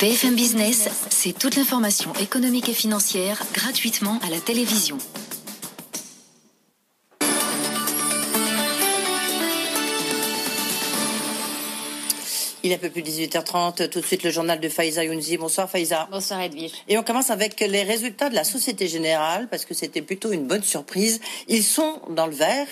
BFM 0.00 0.36
Business, 0.36 0.88
c'est 1.10 1.36
toute 1.36 1.56
l'information 1.56 2.12
économique 2.20 2.68
et 2.68 2.72
financière 2.72 3.42
gratuitement 3.52 4.20
à 4.24 4.30
la 4.30 4.38
télévision. 4.38 4.96
Il 12.62 12.70
est 12.70 12.76
un 12.76 12.78
peu 12.78 12.90
plus 12.90 13.02
18h30. 13.02 13.88
Tout 13.88 14.00
de 14.00 14.06
suite, 14.06 14.22
le 14.22 14.30
journal 14.30 14.60
de 14.60 14.68
Faiza 14.68 15.02
Younzi. 15.02 15.36
Bonsoir 15.36 15.68
Faiza. 15.68 16.06
Bonsoir 16.12 16.42
Edwige. 16.42 16.72
Et 16.86 16.96
on 16.96 17.02
commence 17.02 17.30
avec 17.30 17.58
les 17.58 17.82
résultats 17.82 18.30
de 18.30 18.36
la 18.36 18.44
Société 18.44 18.86
Générale, 18.86 19.48
parce 19.48 19.64
que 19.64 19.74
c'était 19.74 20.02
plutôt 20.02 20.30
une 20.30 20.46
bonne 20.46 20.62
surprise. 20.62 21.20
Ils 21.48 21.64
sont 21.64 22.00
dans 22.10 22.26
le 22.26 22.34
vert, 22.34 22.68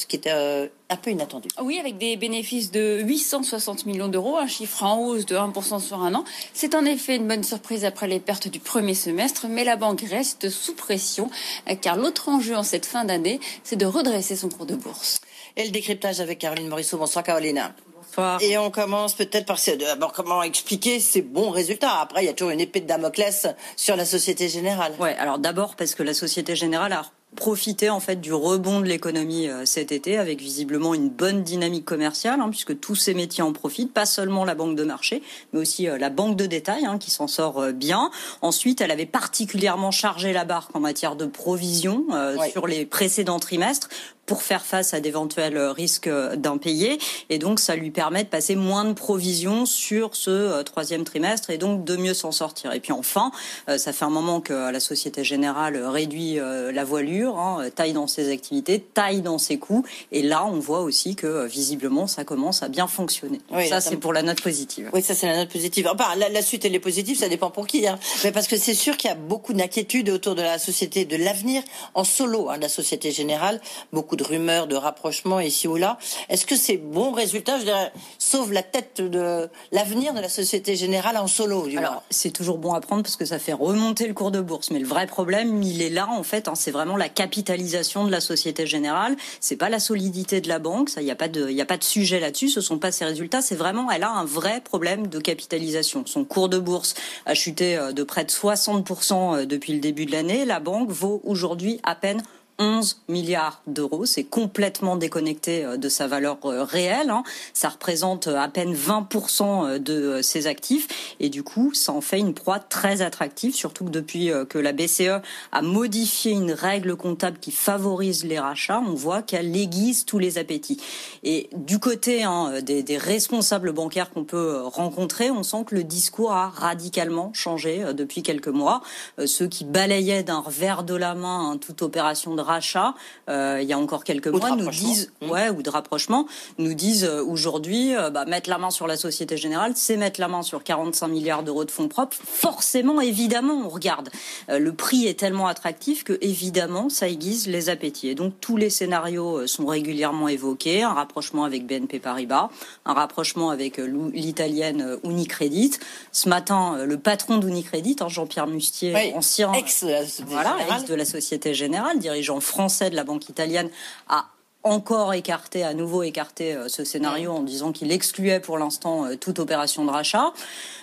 ce 0.00 0.06
qui 0.06 0.16
était 0.16 0.32
euh, 0.32 0.66
un 0.88 0.96
peu 0.96 1.10
inattendu. 1.10 1.48
Oui, 1.60 1.78
avec 1.78 1.98
des 1.98 2.16
bénéfices 2.16 2.70
de 2.70 3.00
860 3.02 3.84
millions 3.84 4.08
d'euros, 4.08 4.38
un 4.38 4.46
chiffre 4.46 4.82
en 4.82 4.98
hausse 4.98 5.26
de 5.26 5.36
1% 5.36 5.78
sur 5.80 6.02
un 6.02 6.14
an. 6.14 6.24
C'est 6.54 6.74
en 6.74 6.84
effet 6.86 7.16
une 7.16 7.28
bonne 7.28 7.44
surprise 7.44 7.84
après 7.84 8.08
les 8.08 8.18
pertes 8.18 8.48
du 8.48 8.60
premier 8.60 8.94
semestre, 8.94 9.46
mais 9.48 9.64
la 9.64 9.76
banque 9.76 10.02
reste 10.08 10.48
sous 10.48 10.74
pression, 10.74 11.30
euh, 11.68 11.74
car 11.74 11.96
l'autre 11.96 12.28
enjeu 12.28 12.56
en 12.56 12.62
cette 12.62 12.86
fin 12.86 13.04
d'année, 13.04 13.40
c'est 13.62 13.76
de 13.76 13.86
redresser 13.86 14.36
son 14.36 14.48
cours 14.48 14.66
de 14.66 14.74
bourse. 14.74 15.20
Et 15.56 15.64
le 15.64 15.70
décryptage 15.70 16.20
avec 16.20 16.38
Caroline 16.38 16.68
Morisseau. 16.68 16.96
Bonsoir 16.96 17.24
Carolina. 17.24 17.74
Bonsoir. 17.96 18.40
Et 18.42 18.56
on 18.56 18.70
commence 18.70 19.14
peut-être 19.14 19.46
par 19.46 19.58
d'abord 19.78 20.12
comment 20.12 20.42
expliquer 20.42 21.00
ces 21.00 21.20
bons 21.20 21.50
résultats. 21.50 22.00
Après, 22.00 22.22
il 22.22 22.26
y 22.26 22.30
a 22.30 22.32
toujours 22.32 22.52
une 22.52 22.60
épée 22.60 22.80
de 22.80 22.86
Damoclès 22.86 23.48
sur 23.76 23.96
la 23.96 24.04
Société 24.04 24.48
Générale. 24.48 24.94
Ouais, 24.98 25.14
alors 25.16 25.38
d'abord 25.38 25.76
parce 25.76 25.94
que 25.94 26.02
la 26.02 26.14
Société 26.14 26.56
Générale 26.56 26.92
a 26.92 27.04
profiter 27.36 27.90
en 27.90 28.00
fait 28.00 28.16
du 28.20 28.32
rebond 28.32 28.80
de 28.80 28.86
l'économie 28.86 29.48
euh, 29.48 29.64
cet 29.64 29.92
été 29.92 30.18
avec 30.18 30.40
visiblement 30.40 30.94
une 30.94 31.08
bonne 31.08 31.42
dynamique 31.42 31.84
commerciale 31.84 32.40
hein, 32.40 32.48
puisque 32.50 32.78
tous 32.80 32.96
ces 32.96 33.14
métiers 33.14 33.42
en 33.42 33.52
profitent, 33.52 33.92
pas 33.92 34.06
seulement 34.06 34.44
la 34.44 34.54
banque 34.54 34.76
de 34.76 34.84
marché 34.84 35.22
mais 35.52 35.60
aussi 35.60 35.88
euh, 35.88 35.96
la 35.96 36.10
banque 36.10 36.36
de 36.36 36.46
détail 36.46 36.84
hein, 36.84 36.98
qui 36.98 37.10
s'en 37.10 37.28
sort 37.28 37.60
euh, 37.60 37.72
bien. 37.72 38.10
Ensuite, 38.42 38.80
elle 38.80 38.90
avait 38.90 39.06
particulièrement 39.06 39.90
chargé 39.90 40.32
la 40.32 40.44
barque 40.44 40.74
en 40.74 40.80
matière 40.80 41.16
de 41.16 41.26
provisions 41.26 42.06
sur 42.50 42.66
les 42.66 42.84
précédents 42.84 43.38
trimestres 43.38 43.88
pour 44.30 44.42
faire 44.42 44.64
face 44.64 44.94
à 44.94 45.00
d'éventuels 45.00 45.58
risques 45.58 46.10
d'impayés. 46.36 46.98
Et 47.28 47.38
donc, 47.38 47.60
ça 47.60 47.74
lui 47.76 47.90
permet 47.90 48.24
de 48.24 48.28
passer 48.28 48.54
moins 48.56 48.84
de 48.84 48.92
provisions 48.94 49.66
sur 49.66 50.16
ce 50.16 50.62
troisième 50.62 51.04
trimestre 51.04 51.50
et 51.50 51.58
donc 51.58 51.84
de 51.84 51.96
mieux 51.96 52.14
s'en 52.14 52.32
sortir. 52.32 52.72
Et 52.72 52.80
puis 52.80 52.92
enfin, 52.92 53.32
ça 53.66 53.92
fait 53.92 54.04
un 54.04 54.10
moment 54.10 54.40
que 54.40 54.70
la 54.70 54.80
Société 54.80 55.24
Générale 55.24 55.76
réduit 55.84 56.38
la 56.38 56.84
voilure 56.84 57.10
Hein, 57.40 57.70
taille 57.74 57.92
dans 57.92 58.06
ses 58.06 58.30
activités, 58.30 58.80
taille 58.80 59.22
dans 59.22 59.38
ses 59.38 59.58
coûts. 59.58 59.84
Et 60.12 60.22
là, 60.22 60.44
on 60.46 60.58
voit 60.58 60.80
aussi 60.80 61.16
que 61.16 61.26
euh, 61.26 61.46
visiblement, 61.46 62.06
ça 62.06 62.24
commence 62.24 62.62
à 62.62 62.68
bien 62.68 62.86
fonctionner. 62.86 63.40
ça, 63.68 63.80
c'est 63.80 63.96
pour 63.96 64.12
la 64.12 64.22
note 64.22 64.40
positive. 64.40 64.90
Oui, 64.92 65.02
ça, 65.02 65.14
c'est 65.14 65.26
la 65.26 65.36
note 65.36 65.50
positive. 65.50 65.88
Enfin, 65.92 66.14
la, 66.16 66.42
suite, 66.42 66.64
elle 66.64 66.74
est 66.74 66.80
positive, 66.80 67.18
ça 67.18 67.28
dépend 67.28 67.50
pour 67.50 67.66
qui. 67.66 67.86
Hein. 67.86 67.98
Mais 68.24 68.32
parce 68.32 68.46
que 68.46 68.56
c'est 68.56 68.74
sûr 68.74 68.96
qu'il 68.96 69.08
y 69.08 69.12
a 69.12 69.16
beaucoup 69.16 69.52
d'inquiétudes 69.52 70.10
autour 70.10 70.34
de 70.34 70.42
la 70.42 70.58
société, 70.58 71.04
de 71.04 71.16
l'avenir 71.16 71.62
en 71.94 72.04
solo, 72.04 72.50
hein, 72.50 72.56
de 72.56 72.62
la 72.62 72.68
Société 72.68 73.10
Générale. 73.10 73.60
Beaucoup 73.92 74.16
de 74.16 74.19
rumeurs, 74.22 74.66
de 74.66 74.76
rapprochements 74.76 75.40
ici 75.40 75.68
ou 75.68 75.76
là. 75.76 75.98
Est-ce 76.28 76.46
que 76.46 76.56
ces 76.56 76.76
bons 76.76 77.12
résultats, 77.12 77.58
je 77.58 77.64
dirais, 77.64 77.92
sauvent 78.18 78.52
la 78.52 78.62
tête 78.62 79.00
de 79.00 79.48
l'avenir 79.72 80.14
de 80.14 80.20
la 80.20 80.28
Société 80.28 80.76
Générale 80.76 81.16
en 81.16 81.26
solo 81.26 81.66
Alors, 81.76 82.02
c'est 82.10 82.30
toujours 82.30 82.58
bon 82.58 82.72
à 82.74 82.80
prendre 82.80 83.02
parce 83.02 83.16
que 83.16 83.24
ça 83.24 83.38
fait 83.38 83.52
remonter 83.52 84.06
le 84.06 84.14
cours 84.14 84.30
de 84.30 84.40
bourse. 84.40 84.70
Mais 84.70 84.78
le 84.78 84.86
vrai 84.86 85.06
problème, 85.06 85.62
il 85.62 85.82
est 85.82 85.90
là, 85.90 86.08
en 86.10 86.22
fait. 86.22 86.48
c'est 86.54 86.70
vraiment 86.70 86.96
la 86.96 87.08
capitalisation 87.08 88.04
de 88.04 88.10
la 88.10 88.20
Société 88.20 88.66
Générale. 88.66 89.16
C'est 89.40 89.56
pas 89.56 89.68
la 89.68 89.80
solidité 89.80 90.40
de 90.40 90.48
la 90.48 90.58
banque, 90.58 90.90
ça, 90.90 91.00
il 91.00 91.04
n'y 91.04 91.10
a 91.10 91.16
pas 91.16 91.28
de, 91.28 91.60
a 91.60 91.64
pas 91.64 91.76
de 91.76 91.84
sujet 91.84 92.20
là-dessus. 92.20 92.48
Ce 92.48 92.60
sont 92.60 92.78
pas 92.78 92.92
ses 92.92 93.04
résultats. 93.04 93.42
C'est 93.42 93.54
vraiment, 93.54 93.90
elle 93.90 94.02
a 94.02 94.10
un 94.10 94.24
vrai 94.24 94.60
problème 94.60 95.06
de 95.06 95.18
capitalisation. 95.18 96.04
Son 96.06 96.24
cours 96.24 96.48
de 96.48 96.58
bourse 96.58 96.94
a 97.26 97.34
chuté 97.34 97.76
euh, 97.76 97.92
de 97.92 98.02
près 98.02 98.24
de 98.24 98.30
60% 98.30 99.12
euh, 99.40 99.46
depuis 99.46 99.72
le 99.72 99.80
début 99.80 100.06
de 100.06 100.12
l'année. 100.12 100.44
La 100.44 100.60
banque 100.60 100.90
vaut 100.90 101.20
aujourd'hui 101.24 101.80
à 101.82 101.94
peine 101.94 102.22
11 102.60 103.00
milliards 103.08 103.62
d'euros. 103.66 104.04
C'est 104.04 104.24
complètement 104.24 104.96
déconnecté 104.96 105.64
euh, 105.64 105.76
de 105.78 105.88
sa 105.88 106.06
valeur 106.06 106.36
euh, 106.44 106.62
réelle. 106.62 107.08
Hein. 107.08 107.24
Ça 107.54 107.70
représente 107.70 108.28
euh, 108.28 108.36
à 108.36 108.48
peine 108.48 108.74
20% 108.74 109.78
de 109.78 110.20
ses 110.20 110.46
actifs. 110.46 111.16
Et 111.20 111.30
du 111.30 111.42
coup, 111.42 111.72
ça 111.72 111.92
en 111.92 112.02
fait 112.02 112.18
une 112.18 112.34
proie 112.34 112.58
très 112.58 113.00
attractive, 113.00 113.54
surtout 113.54 113.86
que 113.86 113.90
depuis 113.90 114.30
que 114.48 114.58
la 114.58 114.72
BCE 114.72 115.22
a 115.52 115.62
modifié 115.62 116.32
une 116.32 116.52
règle 116.52 116.96
comptable 116.96 117.38
qui 117.38 117.50
favorise 117.50 118.24
les 118.24 118.38
rachats, 118.38 118.82
on 118.86 118.94
voit 118.94 119.22
qu'elle 119.22 119.56
aiguise 119.56 120.04
tous 120.04 120.18
les 120.18 120.36
appétits. 120.36 120.80
Et 121.22 121.48
du 121.56 121.78
côté 121.78 122.24
hein, 122.24 122.60
des, 122.60 122.98
responsables 122.98 123.72
bancaires 123.72 124.10
qu'on 124.10 124.24
peut 124.24 124.60
rencontrer, 124.64 125.30
on 125.30 125.42
sent 125.42 125.64
que 125.66 125.74
le 125.74 125.84
discours 125.84 126.32
a 126.32 126.50
radicalement 126.50 127.32
changé 127.32 127.84
depuis 127.94 128.22
quelques 128.22 128.48
mois. 128.48 128.82
Ceux 129.24 129.46
qui 129.46 129.64
balayaient 129.64 130.22
d'un 130.22 130.40
revers 130.40 130.82
de 130.82 130.94
la 130.94 131.14
main 131.14 131.52
hein, 131.52 131.56
toute 131.56 131.80
opération 131.82 132.34
de 132.34 132.42
rachat 132.50 132.94
euh, 133.28 133.60
il 133.62 133.68
y 133.68 133.72
a 133.72 133.78
encore 133.78 134.04
quelques 134.04 134.28
mois 134.28 134.56
nous 134.56 134.70
disent 134.70 135.12
mmh. 135.20 135.30
ouais 135.30 135.50
ou 135.50 135.62
de 135.62 135.70
rapprochement 135.70 136.26
nous 136.58 136.74
disent 136.74 137.04
euh, 137.04 137.24
aujourd'hui 137.24 137.94
euh, 137.94 138.10
bah, 138.10 138.24
mettre 138.24 138.50
la 138.50 138.58
main 138.58 138.70
sur 138.70 138.86
la 138.86 138.96
Société 138.96 139.36
Générale 139.36 139.72
c'est 139.76 139.96
mettre 139.96 140.20
la 140.20 140.28
main 140.28 140.42
sur 140.42 140.64
45 140.64 141.08
milliards 141.08 141.42
d'euros 141.42 141.64
de 141.64 141.70
fonds 141.70 141.88
propres. 141.88 142.16
Forcément 142.22 143.00
évidemment 143.00 143.62
on 143.64 143.68
regarde. 143.68 144.10
Le 144.48 144.72
prix 144.72 145.06
est 145.06 145.18
tellement 145.18 145.46
attractif 145.46 146.04
que 146.04 146.18
évidemment 146.20 146.88
ça 146.88 147.08
aiguise 147.08 147.46
les 147.46 147.68
appétits. 147.68 148.08
Et 148.08 148.14
donc 148.14 148.34
tous 148.40 148.56
les 148.56 148.70
scénarios 148.70 149.46
sont 149.46 149.66
régulièrement 149.66 150.28
évoqués. 150.28 150.82
Un 150.82 150.92
rapprochement 150.92 151.44
avec 151.44 151.66
BNP 151.66 151.98
Paribas 152.00 152.50
un 152.84 152.94
rapprochement 152.94 153.50
avec 153.50 153.78
l'italienne 153.78 154.98
Unicredit. 155.04 155.72
Ce 156.12 156.28
matin 156.28 156.84
le 156.84 156.98
patron 156.98 157.38
d'Unicredit 157.38 157.96
hein, 158.00 158.08
Jean-Pierre 158.08 158.46
Mustier 158.46 159.12
ancien 159.14 159.52
ex, 159.52 159.84
voilà, 160.26 160.56
ex 160.70 160.84
de 160.84 160.94
la 160.94 161.04
Société 161.04 161.54
Générale 161.54 161.98
dirigeant 161.98 162.39
français 162.40 162.90
de 162.90 162.96
la 162.96 163.04
banque 163.04 163.28
italienne 163.28 163.70
a 164.08 164.26
encore 164.62 165.14
écarté, 165.14 165.64
à 165.64 165.72
nouveau 165.72 166.02
écarté 166.02 166.54
euh, 166.54 166.68
ce 166.68 166.84
scénario 166.84 167.32
en 167.32 167.42
disant 167.42 167.72
qu'il 167.72 167.90
excluait 167.92 168.40
pour 168.40 168.58
l'instant 168.58 169.06
euh, 169.06 169.16
toute 169.16 169.38
opération 169.38 169.86
de 169.86 169.90
rachat. 169.90 170.32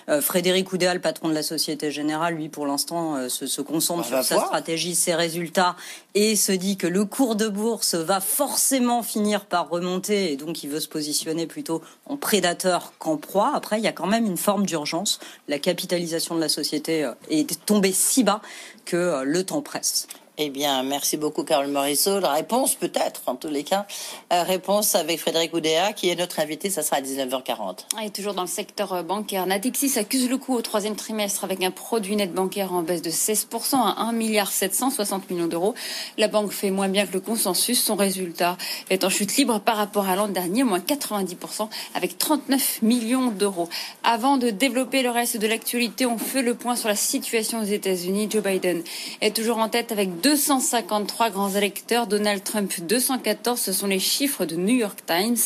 Euh, 0.08 0.20
Frédéric 0.20 0.72
Oudéa, 0.72 0.98
patron 0.98 1.28
de 1.28 1.34
la 1.34 1.44
Société 1.44 1.92
Générale, 1.92 2.34
lui 2.34 2.48
pour 2.48 2.66
l'instant 2.66 3.28
se, 3.28 3.60
concentre 3.60 4.04
sur 4.04 4.24
sa 4.24 4.40
stratégie, 4.40 4.94
ses 4.94 5.14
résultats 5.14 5.76
et 6.14 6.34
se 6.34 6.50
dit 6.50 6.76
que 6.76 6.86
le 6.86 7.04
cours 7.04 7.36
de 7.36 7.46
bourse 7.46 7.94
va 7.94 8.20
forcément 8.20 9.02
finir 9.02 9.44
par 9.44 9.68
remonter 9.68 10.32
et 10.32 10.36
donc 10.36 10.64
il 10.64 10.70
veut 10.70 10.80
se 10.80 10.88
positionner 10.88 11.46
plutôt 11.46 11.82
en 12.06 12.16
prédateur 12.16 12.92
qu'en 12.98 13.16
proie. 13.16 13.52
Après, 13.54 13.78
il 13.78 13.84
y 13.84 13.88
a 13.88 13.92
quand 13.92 14.06
même 14.06 14.26
une 14.26 14.38
forme 14.38 14.66
d'urgence. 14.66 15.20
La 15.46 15.58
capitalisation 15.58 16.34
de 16.34 16.40
la 16.40 16.48
société 16.48 17.08
est 17.30 17.64
tombée 17.64 17.92
si 17.92 18.24
bas 18.24 18.40
que 18.86 19.22
le 19.22 19.44
temps 19.44 19.62
presse. 19.62 20.08
Eh 20.40 20.50
bien, 20.50 20.84
merci 20.84 21.16
beaucoup, 21.16 21.42
Carole 21.42 21.66
Morisseau. 21.66 22.20
La 22.20 22.30
réponse, 22.30 22.76
peut-être, 22.76 23.22
en 23.26 23.34
tous 23.34 23.48
les 23.48 23.64
cas, 23.64 23.88
euh, 24.32 24.44
réponse 24.44 24.94
avec 24.94 25.18
Frédéric 25.18 25.52
Oudéa, 25.52 25.92
qui 25.92 26.10
est 26.10 26.14
notre 26.14 26.38
invité. 26.38 26.70
Ça 26.70 26.84
sera 26.84 26.98
à 26.98 27.00
19h40. 27.00 27.78
Et 28.04 28.10
toujours 28.10 28.34
dans 28.34 28.42
le 28.42 28.48
secteur 28.48 28.92
euh, 28.92 29.02
bancaire, 29.02 29.46
Natixis 29.46 29.98
accuse 29.98 30.30
le 30.30 30.38
coup 30.38 30.54
au 30.54 30.62
troisième 30.62 30.94
trimestre 30.94 31.42
avec 31.42 31.60
un 31.64 31.72
produit 31.72 32.14
net 32.14 32.32
bancaire 32.32 32.72
en 32.72 32.82
baisse 32.82 33.02
de 33.02 33.10
16% 33.10 33.74
à 33.74 34.00
1 34.00 34.12
milliard 34.12 34.52
760 34.52 35.28
millions 35.28 35.48
d'euros. 35.48 35.74
La 36.18 36.28
banque 36.28 36.52
fait 36.52 36.70
moins 36.70 36.88
bien 36.88 37.04
que 37.04 37.14
le 37.14 37.20
consensus. 37.20 37.82
Son 37.82 37.96
résultat 37.96 38.56
est 38.90 39.02
en 39.02 39.10
chute 39.10 39.36
libre 39.38 39.58
par 39.58 39.76
rapport 39.76 40.08
à 40.08 40.14
l'an 40.14 40.28
dernier, 40.28 40.62
moins 40.62 40.78
90% 40.78 41.68
avec 41.96 42.16
39 42.16 42.82
millions 42.82 43.32
d'euros. 43.32 43.68
Avant 44.04 44.36
de 44.36 44.50
développer 44.50 45.02
le 45.02 45.10
reste 45.10 45.36
de 45.36 45.48
l'actualité, 45.48 46.06
on 46.06 46.16
fait 46.16 46.42
le 46.42 46.54
point 46.54 46.76
sur 46.76 46.88
la 46.88 46.94
situation 46.94 47.60
aux 47.60 47.64
États-Unis. 47.64 48.28
Joe 48.30 48.44
Biden 48.44 48.84
est 49.20 49.34
toujours 49.34 49.58
en 49.58 49.68
tête 49.68 49.90
avec 49.90 50.20
253 50.28 51.30
grands 51.30 51.54
électeurs, 51.54 52.06
Donald 52.06 52.44
Trump 52.44 52.70
214, 52.86 53.58
ce 53.58 53.72
sont 53.72 53.86
les 53.86 53.98
chiffres 53.98 54.44
de 54.44 54.56
New 54.56 54.76
York 54.76 54.98
Times. 55.06 55.38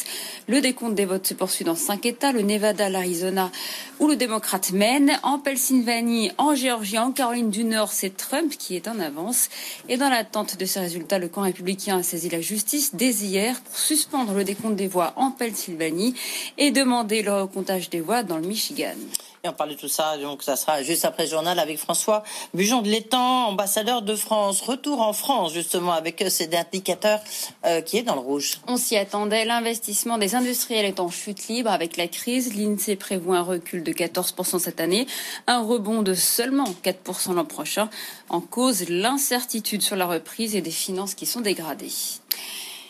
Le 0.49 0.61
décompte 0.61 0.97
des 0.97 1.05
votes 1.05 1.25
se 1.25 1.35
poursuit 1.35 1.65
dans 1.65 1.77
cinq 1.77 2.05
États, 2.05 2.33
le 2.33 2.43
Nevada, 2.43 2.89
l'Arizona, 2.89 3.53
où 4.01 4.09
le 4.09 4.17
démocrate 4.17 4.73
mène. 4.73 5.13
En 5.23 5.39
Pennsylvanie, 5.39 6.33
en 6.37 6.57
Géorgie, 6.57 6.99
en 6.99 7.13
Caroline 7.13 7.51
du 7.51 7.63
Nord, 7.63 7.93
c'est 7.93 8.17
Trump 8.17 8.53
qui 8.59 8.75
est 8.75 8.89
en 8.89 8.99
avance. 8.99 9.51
Et 9.89 9.99
dans 9.99 10.09
l'attente 10.09 10.57
de 10.59 10.65
ces 10.65 10.81
résultats, 10.81 11.21
le 11.21 11.29
camp 11.29 11.43
républicain 11.43 11.99
a 11.99 12.03
saisi 12.03 12.29
la 12.29 12.41
justice 12.41 12.97
dès 12.97 13.13
hier 13.13 13.61
pour 13.61 13.79
suspendre 13.79 14.33
le 14.33 14.43
décompte 14.43 14.75
des 14.75 14.89
voix 14.89 15.13
en 15.15 15.31
Pennsylvanie 15.31 16.17
et 16.59 16.73
demander 16.73 17.23
le 17.23 17.33
recomptage 17.33 17.89
des 17.89 18.01
voix 18.01 18.25
dans 18.25 18.39
le 18.39 18.49
Michigan. 18.49 18.97
Et 19.45 19.49
on 19.49 19.55
parle 19.55 19.71
de 19.71 19.75
tout 19.75 19.89
ça, 19.89 20.17
donc 20.19 20.45
ça 20.45 20.55
sera 20.55 20.85
juste 20.85 21.05
après 21.05 21.25
le 21.25 21.31
journal 21.31 21.59
avec 21.59 21.77
François 21.77 22.23
Bujon 22.55 22.81
de 22.81 22.89
l'Étang, 22.89 23.49
ambassadeur 23.49 24.01
de 24.03 24.15
France. 24.15 24.61
Retour 24.61 25.01
en 25.01 25.13
France, 25.13 25.53
justement, 25.53 25.91
avec 25.91 26.25
ces 26.29 26.49
indicateurs 26.55 27.19
euh, 27.67 27.81
qui 27.81 27.97
est 27.97 28.05
dans 28.05 28.15
le 28.15 28.21
rouge. 28.21 28.61
On 28.69 28.77
s'y 28.77 28.97
attendait. 28.97 29.45
L'investissement 29.45 30.17
des 30.17 30.37
industriels 30.37 30.85
est 30.85 31.01
en 31.01 31.11
chute 31.11 31.49
libre 31.49 31.73
avec 31.73 31.97
la 31.97 32.07
crise. 32.07 32.55
L'INSEE 32.55 32.95
prévoit 32.95 33.39
un 33.39 33.43
recul 33.43 33.83
de 33.83 33.93
14% 33.93 34.61
cette 34.61 34.81
année, 34.81 35.09
un 35.49 35.61
rebond 35.61 36.03
de 36.03 36.15
seulement 36.15 36.73
4% 36.85 37.35
l'an 37.35 37.45
prochain. 37.45 37.91
En 38.29 38.41
cause, 38.41 38.89
l'incertitude 38.89 39.83
sur 39.83 39.97
la 39.97 40.07
reprise 40.07 40.55
et 40.55 40.61
des 40.61 40.71
finances 40.71 41.17
qui 41.17 41.27
sont 41.27 41.41
dégradées. 41.41 41.91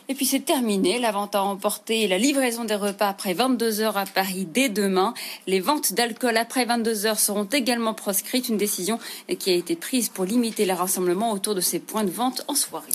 Et 0.09 0.15
puis 0.15 0.27
c'est 0.27 0.45
terminé, 0.45 0.99
la 0.99 1.13
vente 1.13 1.35
à 1.35 1.45
emporter 1.45 2.03
et 2.03 2.09
la 2.09 2.19
livraison 2.19 2.65
des 2.65 2.75
repas 2.75 3.09
après 3.09 3.35
22 3.35 3.81
heures 3.81 3.97
à 3.97 4.05
Paris 4.05 4.47
dès 4.53 4.69
demain. 4.69 5.15
Les 5.47 5.61
ventes 5.61 5.93
d'alcool 5.93 6.37
après 6.37 6.65
22 6.65 7.07
heures 7.07 7.21
seront 7.21 7.45
également 7.45 7.95
proscrites, 7.95 8.49
une 8.49 8.57
décision 8.57 8.99
qui 9.39 9.51
a 9.51 9.55
été 9.55 9.77
prise 9.77 10.09
pour 10.09 10.25
limiter 10.25 10.65
les 10.65 10.73
rassemblements 10.73 11.31
autour 11.31 11.55
de 11.55 11.61
ces 11.61 11.79
points 11.79 12.03
de 12.05 12.11
vente 12.11 12.43
en 12.49 12.55
soirée. 12.55 12.91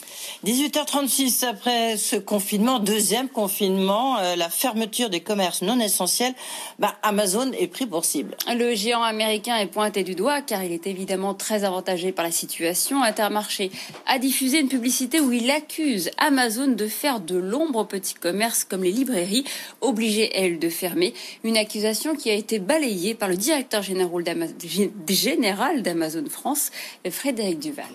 18h36 0.45 1.45
après 1.45 1.95
ce 1.95 2.17
confinement, 2.17 2.79
deuxième 2.79 3.29
confinement, 3.29 4.17
euh, 4.19 4.35
la 4.35 4.49
fermeture 4.49 5.09
des 5.09 5.21
commerces 5.21 5.61
non 5.61 5.79
essentiels, 5.79 6.33
bah, 6.77 6.95
Amazon 7.03 7.51
est 7.53 7.67
pris 7.67 7.85
pour 7.85 8.03
cible. 8.03 8.35
Le 8.53 8.75
géant 8.75 9.03
américain 9.03 9.55
est 9.57 9.67
pointé 9.67 10.03
du 10.03 10.13
doigt 10.13 10.41
car 10.41 10.63
il 10.63 10.73
est 10.73 10.87
évidemment 10.87 11.33
très 11.33 11.63
avantagé 11.63 12.11
par 12.11 12.25
la 12.25 12.31
situation. 12.31 13.01
Intermarché 13.01 13.71
a 14.05 14.19
diffusé 14.19 14.59
une 14.59 14.67
publicité 14.67 15.21
où 15.21 15.31
il 15.31 15.49
accuse 15.49 16.11
Amazon 16.17 16.67
de 16.67 16.87
faire 16.97 17.19
de 17.19 17.37
l'ombre 17.37 17.79
aux 17.79 17.85
petits 17.85 18.15
commerces 18.15 18.63
comme 18.63 18.83
les 18.83 18.91
librairies, 18.91 19.45
obligées, 19.81 20.31
elles, 20.33 20.59
de 20.59 20.69
fermer. 20.69 21.13
Une 21.43 21.57
accusation 21.57 22.15
qui 22.15 22.29
a 22.29 22.33
été 22.33 22.59
balayée 22.59 23.13
par 23.13 23.29
le 23.29 23.37
directeur 23.37 23.83
général 23.83 25.81
d'Amazon 25.83 26.25
France, 26.29 26.71
Frédéric 27.09 27.59
Duval. 27.59 27.85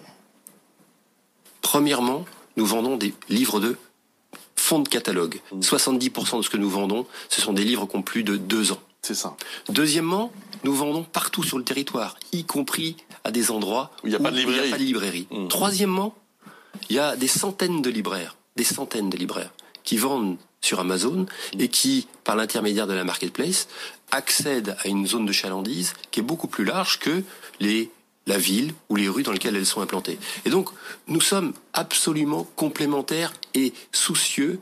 Premièrement, 1.60 2.24
nous 2.56 2.66
vendons 2.66 2.96
des 2.96 3.12
livres 3.28 3.60
de 3.60 3.76
fonds 4.56 4.80
de 4.80 4.88
catalogue. 4.88 5.40
70% 5.60 6.38
de 6.38 6.42
ce 6.42 6.50
que 6.50 6.56
nous 6.56 6.70
vendons, 6.70 7.06
ce 7.28 7.40
sont 7.40 7.52
des 7.52 7.64
livres 7.64 7.86
qui 7.86 7.96
ont 7.96 8.02
plus 8.02 8.22
de 8.22 8.36
deux 8.36 8.72
ans. 8.72 8.80
C'est 9.02 9.14
ça. 9.14 9.36
Deuxièmement, 9.68 10.32
nous 10.62 10.74
vendons 10.74 11.02
partout 11.02 11.42
sur 11.42 11.58
le 11.58 11.64
territoire, 11.64 12.16
y 12.30 12.44
compris 12.44 12.96
à 13.24 13.32
des 13.32 13.50
endroits 13.50 13.90
où 14.04 14.06
il 14.06 14.10
n'y 14.10 14.16
a, 14.16 14.20
pas 14.20 14.30
de 14.30 14.36
librairie. 14.76 15.26
Mmh. 15.30 15.48
Troisièmement, 15.48 16.14
il 16.88 16.96
y 16.96 16.98
a 17.00 17.16
des 17.16 17.26
centaines 17.26 17.82
de 17.82 17.90
libraires 17.90 18.36
des 18.56 18.64
centaines 18.64 19.10
de 19.10 19.16
libraires 19.16 19.52
qui 19.84 19.96
vendent 19.96 20.36
sur 20.60 20.80
Amazon 20.80 21.26
et 21.58 21.68
qui, 21.68 22.06
par 22.24 22.36
l'intermédiaire 22.36 22.86
de 22.86 22.92
la 22.92 23.04
marketplace, 23.04 23.68
accèdent 24.10 24.76
à 24.84 24.88
une 24.88 25.06
zone 25.06 25.26
de 25.26 25.32
chalandise 25.32 25.94
qui 26.10 26.20
est 26.20 26.22
beaucoup 26.22 26.46
plus 26.46 26.64
large 26.64 26.98
que 26.98 27.22
les 27.60 27.90
la 28.26 28.38
ville 28.38 28.72
ou 28.88 28.96
les 28.96 29.08
rues 29.08 29.22
dans 29.22 29.32
lesquelles 29.32 29.56
elles 29.56 29.66
sont 29.66 29.80
implantées. 29.80 30.18
Et 30.44 30.50
donc, 30.50 30.68
nous 31.08 31.20
sommes 31.20 31.52
absolument 31.72 32.44
complémentaires 32.56 33.32
et 33.54 33.72
soucieux 33.90 34.60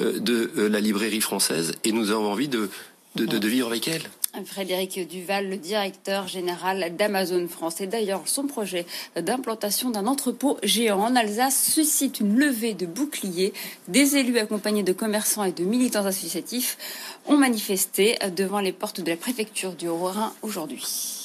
euh, 0.00 0.18
de 0.18 0.50
euh, 0.56 0.68
la 0.68 0.80
librairie 0.80 1.20
française 1.20 1.74
et 1.84 1.92
nous 1.92 2.10
avons 2.10 2.30
envie 2.30 2.48
de, 2.48 2.70
de 3.14 3.48
vivre 3.48 3.68
avec 3.68 3.88
elle. 3.88 4.02
Frédéric 4.46 5.06
Duval, 5.08 5.50
le 5.50 5.58
directeur 5.58 6.26
général 6.26 6.96
d'Amazon 6.96 7.46
France. 7.48 7.80
Et 7.80 7.86
d'ailleurs, 7.86 8.22
son 8.26 8.46
projet 8.46 8.86
d'implantation 9.14 9.90
d'un 9.90 10.06
entrepôt 10.06 10.58
géant 10.62 11.00
en 11.00 11.14
Alsace 11.16 11.70
suscite 11.70 12.20
une 12.20 12.38
levée 12.38 12.72
de 12.72 12.86
boucliers. 12.86 13.52
Des 13.88 14.16
élus 14.16 14.38
accompagnés 14.38 14.82
de 14.82 14.92
commerçants 14.92 15.44
et 15.44 15.52
de 15.52 15.64
militants 15.64 16.06
associatifs 16.06 16.78
ont 17.26 17.36
manifesté 17.36 18.16
devant 18.34 18.60
les 18.60 18.72
portes 18.72 19.02
de 19.02 19.10
la 19.10 19.16
préfecture 19.16 19.74
du 19.74 19.88
Haut-Rhin 19.88 20.32
aujourd'hui. 20.42 21.21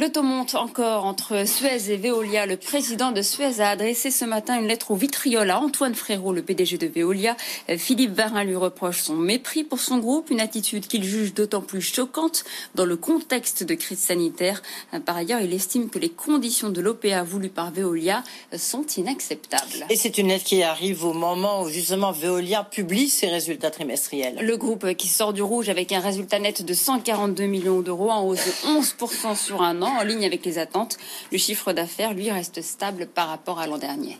Le 0.00 0.10
taux 0.10 0.24
monte 0.24 0.56
encore 0.56 1.04
entre 1.04 1.46
Suez 1.46 1.92
et 1.92 1.96
Veolia. 1.96 2.46
Le 2.46 2.56
président 2.56 3.12
de 3.12 3.22
Suez 3.22 3.60
a 3.60 3.68
adressé 3.68 4.10
ce 4.10 4.24
matin 4.24 4.58
une 4.58 4.66
lettre 4.66 4.90
au 4.90 4.96
vitriol 4.96 5.48
à 5.48 5.60
Antoine 5.60 5.94
Frérot, 5.94 6.32
le 6.32 6.42
PDG 6.42 6.78
de 6.78 6.88
Veolia. 6.88 7.36
Philippe 7.78 8.10
Varin 8.10 8.42
lui 8.42 8.56
reproche 8.56 9.02
son 9.02 9.14
mépris 9.14 9.62
pour 9.62 9.78
son 9.78 9.98
groupe, 9.98 10.30
une 10.30 10.40
attitude 10.40 10.88
qu'il 10.88 11.04
juge 11.04 11.32
d'autant 11.32 11.60
plus 11.60 11.80
choquante 11.80 12.42
dans 12.74 12.86
le 12.86 12.96
contexte 12.96 13.62
de 13.62 13.74
crise 13.74 14.00
sanitaire. 14.00 14.62
Par 15.06 15.16
ailleurs, 15.16 15.40
il 15.40 15.54
estime 15.54 15.88
que 15.88 16.00
les 16.00 16.08
conditions 16.08 16.70
de 16.70 16.80
l'OPA 16.80 17.22
voulues 17.22 17.48
par 17.48 17.70
Veolia 17.70 18.24
sont 18.56 18.84
inacceptables. 18.96 19.86
Et 19.90 19.96
c'est 19.96 20.18
une 20.18 20.26
lettre 20.26 20.44
qui 20.44 20.64
arrive 20.64 21.04
au 21.04 21.12
moment 21.12 21.62
où 21.62 21.68
justement 21.68 22.10
Veolia 22.10 22.64
publie 22.64 23.08
ses 23.08 23.28
résultats 23.28 23.70
trimestriels. 23.70 24.40
Le 24.42 24.56
groupe 24.56 24.92
qui 24.94 25.06
sort 25.06 25.32
du 25.32 25.42
rouge 25.42 25.68
avec 25.68 25.92
un 25.92 26.00
résultat 26.00 26.40
net 26.40 26.64
de 26.64 26.74
142 26.74 27.44
millions 27.44 27.80
d'euros 27.80 28.10
en 28.10 28.24
hausse 28.24 28.44
de 28.44 28.80
11% 28.80 29.36
sur 29.36 29.62
un 29.62 29.82
an 29.82 29.83
en 29.88 30.02
ligne 30.02 30.24
avec 30.24 30.44
les 30.44 30.58
attentes. 30.58 30.96
Le 31.32 31.38
chiffre 31.38 31.72
d'affaires, 31.72 32.14
lui, 32.14 32.30
reste 32.30 32.62
stable 32.62 33.06
par 33.06 33.28
rapport 33.28 33.58
à 33.58 33.66
l'an 33.66 33.78
dernier. 33.78 34.18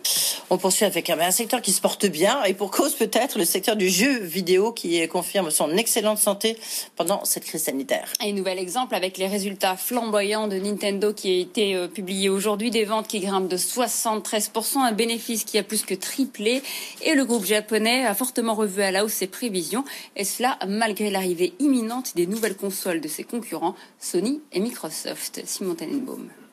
On 0.51 0.59
poursuit 0.59 0.85
avec 0.85 1.09
un 1.09 1.31
secteur 1.31 1.63
qui 1.63 1.73
se 1.73 1.81
porte 1.81 2.07
bien 2.07 2.43
et 2.45 2.55
pour 2.55 2.71
cause 2.71 2.95
peut-être 2.95 3.39
le 3.39 3.45
secteur 3.45 3.77
du 3.77 3.89
jeu 3.89 4.19
vidéo 4.19 4.73
qui 4.73 5.07
confirme 5.09 5.51
son 5.51 5.71
excellente 5.77 6.19
santé 6.19 6.59
pendant 6.97 7.25
cette 7.25 7.45
crise 7.45 7.63
sanitaire. 7.63 8.13
Et 8.23 8.31
un 8.31 8.33
nouvel 8.33 8.59
exemple 8.59 8.95
avec 8.95 9.17
les 9.17 9.27
résultats 9.27 9.77
flamboyants 9.77 10.49
de 10.49 10.57
Nintendo 10.57 11.13
qui 11.13 11.31
a 11.31 11.41
été 11.41 11.75
euh, 11.75 11.89
publié 11.89 12.29
aujourd'hui, 12.29 12.71
des 12.71 12.85
ventes 12.85 13.09
qui 13.09 13.21
grimpent 13.21 13.49
de 13.49 13.57
73%, 13.57 14.79
un 14.79 14.93
bénéfice 14.93 15.45
qui 15.45 15.59
a 15.59 15.63
plus 15.63 15.83
que 15.83 15.95
triplé 15.95 16.63
et 17.03 17.15
le 17.15 17.25
groupe 17.25 17.47
japonais 17.47 18.05
a 18.05 18.15
fortement 18.15 18.55
revu 18.55 18.83
à 18.83 18.91
la 18.91 19.05
hausse 19.05 19.15
ses 19.15 19.27
prévisions 19.27 19.85
et 20.17 20.25
cela 20.25 20.59
malgré 20.69 21.11
l'arrivée 21.11 21.55
imminente 21.59 22.15
des 22.17 22.27
nouvelles 22.27 22.57
consoles 22.57 23.01
de 23.01 23.09
ses 23.09 23.25
concurrents 23.25 23.75
Sony 23.99 24.41
et 24.53 24.61
Microsoft. 24.61 25.43
Simon 25.55 25.77
Tenenbaum. 25.77 26.44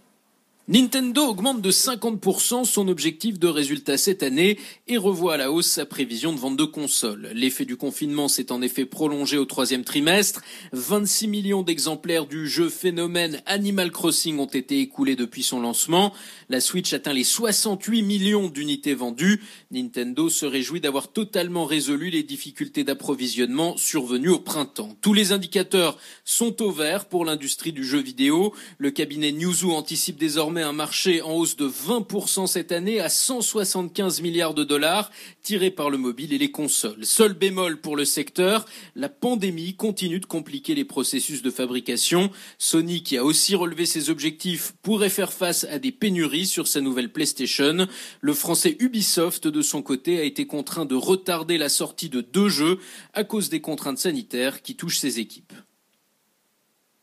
Nintendo 0.71 1.23
augmente 1.25 1.61
de 1.61 1.69
50% 1.69 2.63
son 2.63 2.87
objectif 2.87 3.37
de 3.37 3.49
résultat 3.49 3.97
cette 3.97 4.23
année 4.23 4.57
et 4.87 4.95
revoit 4.95 5.33
à 5.33 5.37
la 5.37 5.51
hausse 5.51 5.67
sa 5.67 5.85
prévision 5.85 6.31
de 6.31 6.39
vente 6.39 6.55
de 6.55 6.63
consoles. 6.63 7.29
L'effet 7.33 7.65
du 7.65 7.75
confinement 7.75 8.29
s'est 8.29 8.53
en 8.53 8.61
effet 8.61 8.85
prolongé 8.85 9.37
au 9.37 9.43
troisième 9.43 9.83
trimestre. 9.83 10.41
26 10.71 11.27
millions 11.27 11.61
d'exemplaires 11.61 12.25
du 12.25 12.47
jeu 12.47 12.69
phénomène 12.69 13.41
Animal 13.47 13.91
Crossing 13.91 14.39
ont 14.39 14.45
été 14.45 14.79
écoulés 14.79 15.17
depuis 15.17 15.43
son 15.43 15.59
lancement. 15.59 16.13
La 16.47 16.61
Switch 16.61 16.93
atteint 16.93 17.11
les 17.11 17.25
68 17.25 18.01
millions 18.01 18.47
d'unités 18.47 18.93
vendues. 18.93 19.41
Nintendo 19.71 20.29
se 20.29 20.45
réjouit 20.45 20.79
d'avoir 20.79 21.11
totalement 21.11 21.65
résolu 21.65 22.11
les 22.11 22.23
difficultés 22.23 22.85
d'approvisionnement 22.85 23.75
survenues 23.75 24.29
au 24.29 24.39
printemps. 24.39 24.95
Tous 25.01 25.13
les 25.13 25.33
indicateurs 25.33 25.97
sont 26.23 26.61
au 26.61 26.71
vert 26.71 27.09
pour 27.09 27.25
l'industrie 27.25 27.73
du 27.73 27.83
jeu 27.83 27.99
vidéo. 27.99 28.53
Le 28.77 28.91
cabinet 28.91 29.33
Newzoo 29.33 29.73
anticipe 29.73 30.15
désormais 30.17 30.60
un 30.61 30.73
marché 30.73 31.21
en 31.21 31.33
hausse 31.33 31.55
de 31.55 31.67
20% 31.67 32.47
cette 32.47 32.71
année 32.71 32.99
à 32.99 33.09
175 33.09 34.21
milliards 34.21 34.53
de 34.53 34.63
dollars, 34.63 35.11
tiré 35.43 35.71
par 35.71 35.89
le 35.89 35.97
mobile 35.97 36.33
et 36.33 36.37
les 36.37 36.51
consoles. 36.51 37.05
Seul 37.05 37.33
bémol 37.33 37.79
pour 37.79 37.95
le 37.95 38.05
secteur, 38.05 38.65
la 38.95 39.09
pandémie 39.09 39.75
continue 39.75 40.19
de 40.19 40.25
compliquer 40.25 40.75
les 40.75 40.85
processus 40.85 41.41
de 41.41 41.49
fabrication. 41.49 42.31
Sony, 42.57 43.03
qui 43.03 43.17
a 43.17 43.23
aussi 43.23 43.55
relevé 43.55 43.85
ses 43.85 44.09
objectifs, 44.09 44.73
pourrait 44.81 45.09
faire 45.09 45.33
face 45.33 45.65
à 45.65 45.79
des 45.79 45.91
pénuries 45.91 46.47
sur 46.47 46.67
sa 46.67 46.81
nouvelle 46.81 47.11
PlayStation. 47.11 47.87
Le 48.21 48.33
français 48.33 48.77
Ubisoft, 48.79 49.47
de 49.47 49.61
son 49.61 49.81
côté, 49.81 50.19
a 50.19 50.23
été 50.23 50.45
contraint 50.45 50.85
de 50.85 50.95
retarder 50.95 51.57
la 51.57 51.69
sortie 51.69 52.09
de 52.09 52.21
deux 52.21 52.49
jeux 52.49 52.79
à 53.13 53.23
cause 53.23 53.49
des 53.49 53.61
contraintes 53.61 53.99
sanitaires 53.99 54.61
qui 54.61 54.75
touchent 54.75 54.99
ses 54.99 55.19
équipes. 55.19 55.53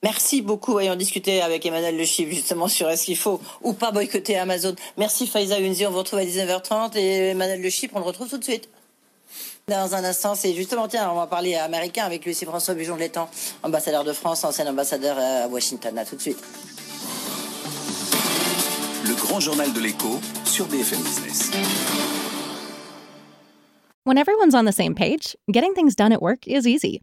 Merci 0.02 0.42
beaucoup. 0.42 0.78
Ayant 0.78 0.96
discuté 0.96 1.40
avec 1.42 1.66
Emmanuel 1.66 1.96
Le 1.96 2.04
Chiffre 2.04 2.32
justement 2.32 2.68
sur 2.68 2.88
est-ce 2.88 3.06
qu'il 3.06 3.16
faut 3.16 3.40
ou 3.62 3.72
pas 3.72 3.90
boycotter 3.90 4.36
Amazon. 4.36 4.74
Merci 4.96 5.26
Faiza 5.26 5.56
Unzi. 5.56 5.86
On 5.86 5.90
vous 5.90 5.98
retrouve 5.98 6.20
à 6.20 6.24
19h30 6.24 6.96
et 6.96 7.30
Emmanuel 7.30 7.60
Le 7.60 7.70
Chiffre, 7.70 7.94
on 7.96 8.00
le 8.00 8.04
retrouve 8.04 8.28
tout 8.28 8.38
de 8.38 8.44
suite. 8.44 8.68
Dans 9.68 9.94
un 9.94 10.02
instant, 10.02 10.34
c'est 10.34 10.54
justement, 10.54 10.88
tiens, 10.88 11.10
on 11.10 11.16
va 11.16 11.26
parler 11.26 11.54
américain 11.54 12.04
avec 12.04 12.24
Lucie 12.24 12.46
François 12.46 12.72
Bujon 12.72 12.94
de 12.94 13.00
l'Étang, 13.00 13.28
ambassadeur 13.62 14.02
de 14.02 14.14
France, 14.14 14.42
ancien 14.44 14.66
ambassadeur 14.66 15.18
à 15.18 15.46
Washington. 15.46 15.98
À 15.98 16.06
tout 16.06 16.16
de 16.16 16.22
suite. 16.22 16.42
Le 19.06 19.14
grand 19.14 19.40
journal 19.40 19.70
de 19.74 19.80
l'écho 19.80 20.20
sur 20.46 20.66
BFM 20.66 21.02
Business. 21.02 21.50
When 24.04 24.16
everyone's 24.16 24.54
on 24.54 24.64
the 24.64 24.72
same 24.72 24.94
page, 24.94 25.36
getting 25.52 25.74
things 25.74 25.94
done 25.94 26.12
at 26.12 26.22
work 26.22 26.46
is 26.46 26.66
easy. 26.66 27.02